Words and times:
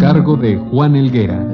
Cargo 0.00 0.38
de 0.38 0.56
Juan 0.56 0.96
Elguera. 0.96 1.46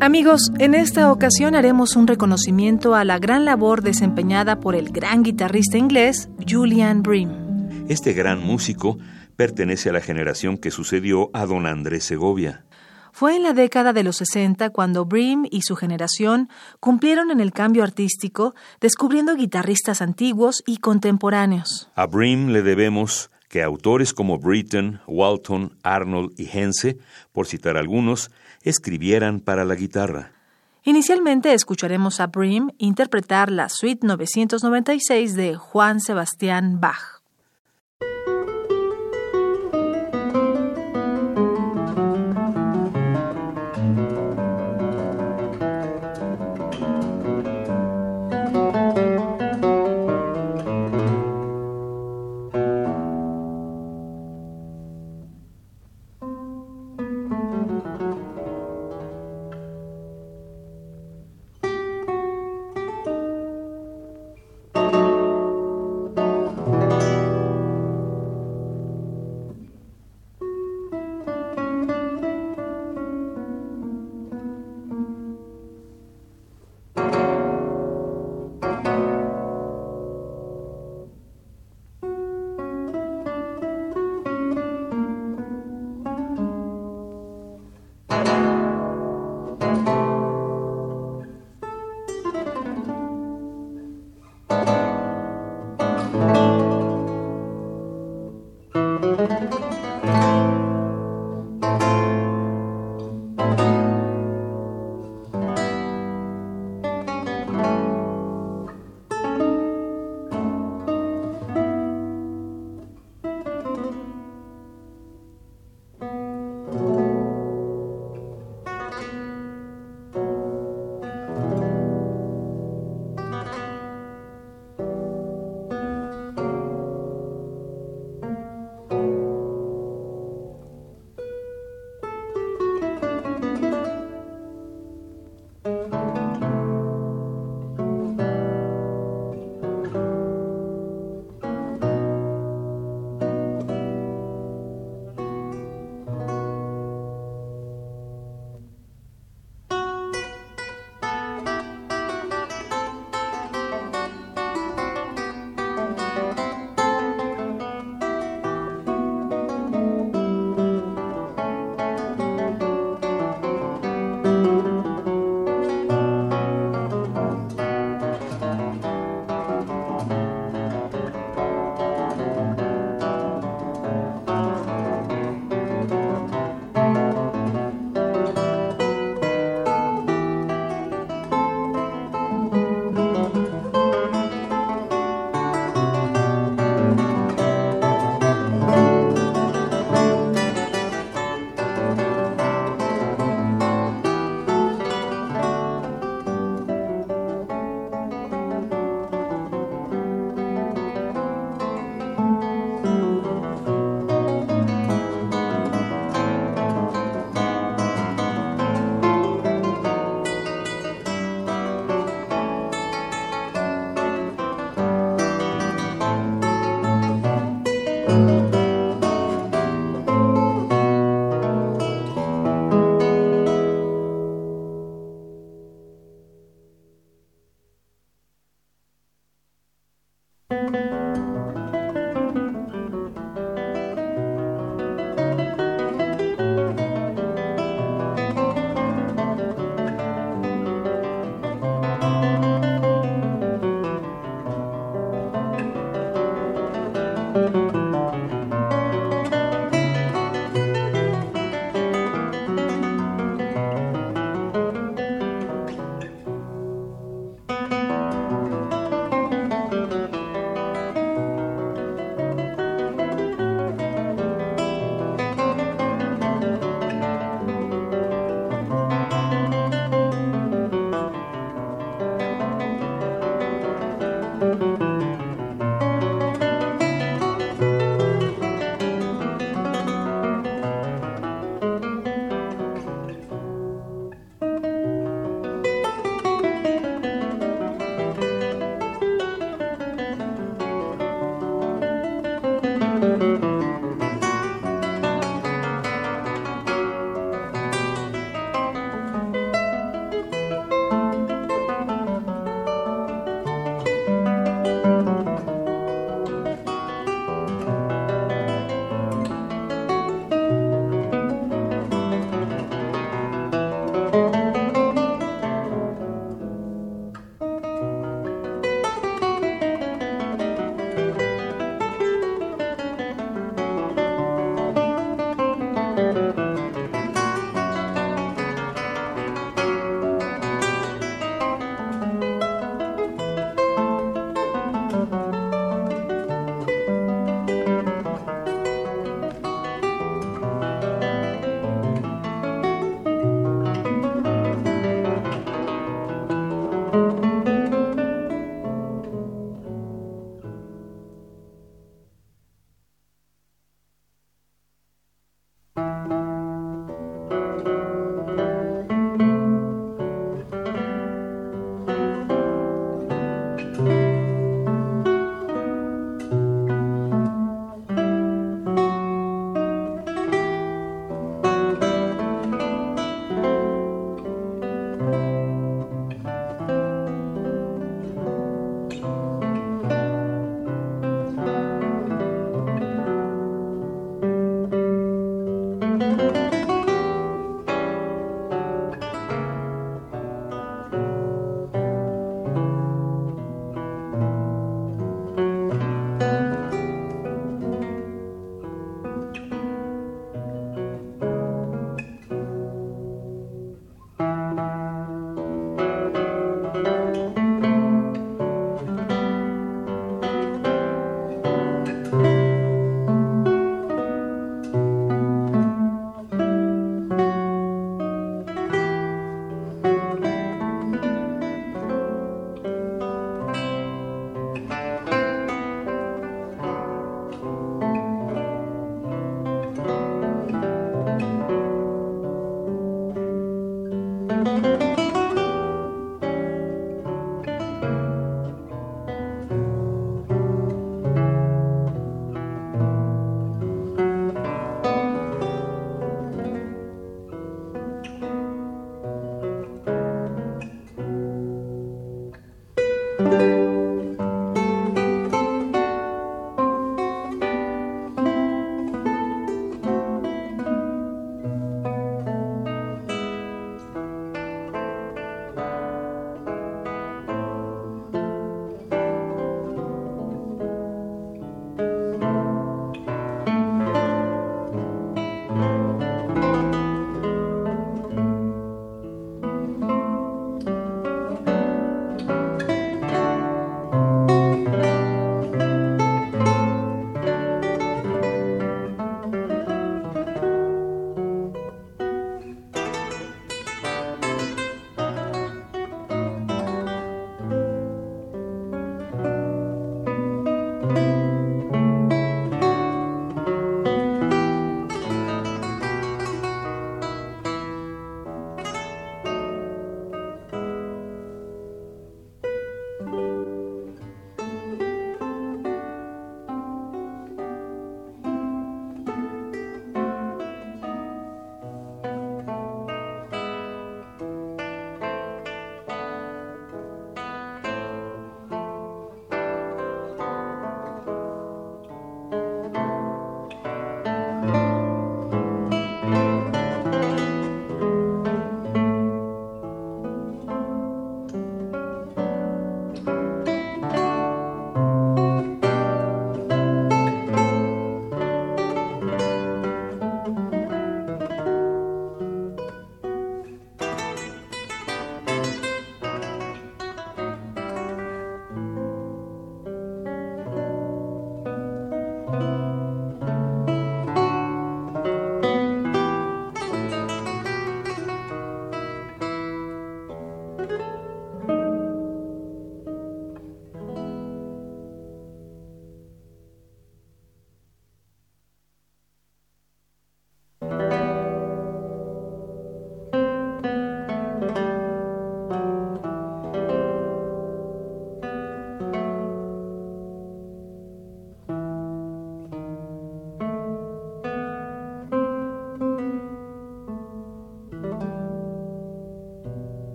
Amigos, 0.00 0.52
en 0.58 0.74
esta 0.74 1.10
ocasión 1.10 1.54
haremos 1.54 1.96
un 1.96 2.06
reconocimiento 2.06 2.94
a 2.94 3.04
la 3.04 3.18
gran 3.18 3.46
labor 3.46 3.80
desempeñada 3.80 4.60
por 4.60 4.74
el 4.74 4.90
gran 4.90 5.22
guitarrista 5.22 5.78
inglés 5.78 6.28
Julian 6.46 7.02
Bream. 7.02 7.86
Este 7.88 8.12
gran 8.12 8.44
músico 8.44 8.98
pertenece 9.36 9.88
a 9.88 9.92
la 9.94 10.02
generación 10.02 10.58
que 10.58 10.70
sucedió 10.70 11.30
a 11.32 11.46
don 11.46 11.64
Andrés 11.64 12.04
Segovia. 12.04 12.66
Fue 13.12 13.34
en 13.34 13.42
la 13.42 13.54
década 13.54 13.94
de 13.94 14.02
los 14.02 14.16
60 14.16 14.68
cuando 14.70 15.06
Bream 15.06 15.46
y 15.50 15.62
su 15.62 15.74
generación 15.74 16.50
cumplieron 16.80 17.30
en 17.30 17.40
el 17.40 17.52
cambio 17.52 17.82
artístico, 17.82 18.54
descubriendo 18.78 19.34
guitarristas 19.34 20.02
antiguos 20.02 20.62
y 20.66 20.76
contemporáneos. 20.76 21.90
A 21.94 22.06
Bream 22.06 22.48
le 22.48 22.62
debemos 22.62 23.30
que 23.48 23.62
autores 23.62 24.12
como 24.12 24.38
Britten, 24.38 25.00
Walton, 25.06 25.76
Arnold 25.82 26.32
y 26.38 26.48
Hense, 26.52 26.98
por 27.32 27.46
citar 27.46 27.76
algunos, 27.76 28.30
escribieran 28.62 29.40
para 29.40 29.64
la 29.64 29.74
guitarra. 29.74 30.32
Inicialmente 30.84 31.52
escucharemos 31.52 32.20
a 32.20 32.28
Bream 32.28 32.70
interpretar 32.78 33.50
la 33.50 33.68
Suite 33.68 34.06
996 34.06 35.34
de 35.34 35.56
Juan 35.56 36.00
Sebastián 36.00 36.80
Bach. 36.80 37.17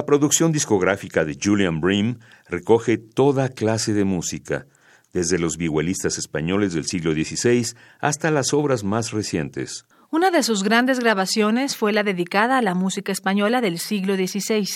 La 0.00 0.06
producción 0.06 0.50
discográfica 0.50 1.26
de 1.26 1.36
Julian 1.38 1.82
Bream 1.82 2.20
recoge 2.48 2.96
toda 2.96 3.50
clase 3.50 3.92
de 3.92 4.04
música, 4.04 4.66
desde 5.12 5.38
los 5.38 5.58
vihuelistas 5.58 6.16
españoles 6.16 6.72
del 6.72 6.86
siglo 6.86 7.12
XVI 7.12 7.76
hasta 8.00 8.30
las 8.30 8.54
obras 8.54 8.82
más 8.82 9.10
recientes. 9.10 9.84
Una 10.10 10.30
de 10.30 10.42
sus 10.42 10.62
grandes 10.62 11.00
grabaciones 11.00 11.76
fue 11.76 11.92
la 11.92 12.02
dedicada 12.02 12.56
a 12.56 12.62
la 12.62 12.72
música 12.72 13.12
española 13.12 13.60
del 13.60 13.78
siglo 13.78 14.16
XVI. 14.16 14.66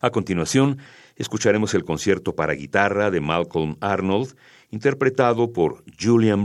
A 0.00 0.10
continuación, 0.10 0.78
escucharemos 1.14 1.74
el 1.74 1.84
concierto 1.84 2.34
para 2.34 2.54
guitarra 2.54 3.12
de 3.12 3.20
Malcolm 3.20 3.76
Arnold, 3.80 4.34
interpretado 4.72 5.52
por 5.52 5.84
Julian 5.96 6.44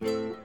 Bream. 0.00 0.39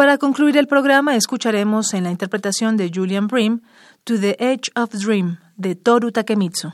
Para 0.00 0.16
concluir 0.16 0.56
el 0.56 0.66
programa 0.66 1.14
escucharemos 1.14 1.92
en 1.92 2.04
la 2.04 2.10
interpretación 2.10 2.78
de 2.78 2.90
Julian 2.90 3.26
Brim 3.26 3.60
To 4.04 4.18
the 4.18 4.34
Edge 4.38 4.70
of 4.74 4.92
Dream 4.92 5.36
de 5.58 5.74
Toru 5.74 6.10
Takemitsu. 6.10 6.72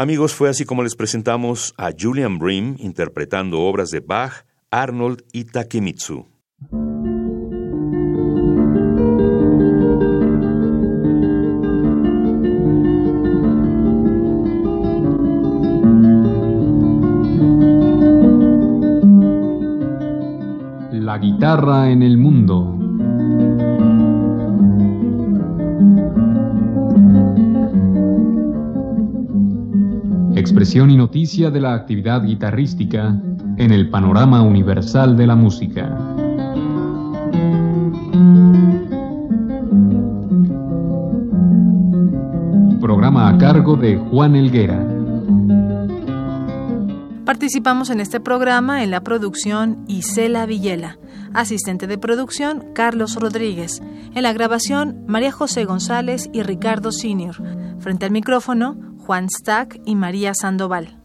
Amigos, 0.00 0.32
fue 0.32 0.48
así 0.48 0.64
como 0.64 0.82
les 0.82 0.96
presentamos 0.96 1.74
a 1.76 1.90
Julian 1.92 2.38
Bream 2.38 2.76
interpretando 2.78 3.60
obras 3.60 3.90
de 3.90 4.00
Bach, 4.00 4.46
Arnold 4.70 5.24
y 5.30 5.44
Takemitsu. 5.44 6.26
La 20.92 21.18
guitarra 21.18 21.90
en 21.90 22.02
el 22.02 22.16
noticia 31.10 31.50
de 31.50 31.58
la 31.58 31.74
actividad 31.74 32.22
guitarrística 32.22 33.20
en 33.56 33.72
el 33.72 33.90
panorama 33.90 34.42
universal 34.42 35.16
de 35.16 35.26
la 35.26 35.34
música. 35.34 35.98
Programa 42.80 43.28
a 43.28 43.38
cargo 43.38 43.74
de 43.74 43.96
Juan 43.96 44.36
Elguera. 44.36 44.86
Participamos 47.24 47.90
en 47.90 47.98
este 47.98 48.20
programa 48.20 48.84
en 48.84 48.92
la 48.92 49.00
producción 49.00 49.84
Isela 49.88 50.46
Villela, 50.46 50.98
asistente 51.34 51.88
de 51.88 51.98
producción 51.98 52.66
Carlos 52.72 53.16
Rodríguez, 53.16 53.82
en 54.14 54.22
la 54.22 54.32
grabación 54.32 55.02
María 55.08 55.32
José 55.32 55.64
González 55.64 56.30
y 56.32 56.44
Ricardo 56.44 56.92
Senior, 56.92 57.34
frente 57.80 58.06
al 58.06 58.12
micrófono 58.12 58.76
Juan 58.98 59.28
Stack 59.28 59.80
y 59.84 59.96
María 59.96 60.34
Sandoval. 60.34 60.99